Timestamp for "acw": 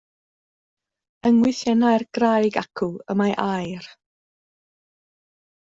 2.63-2.91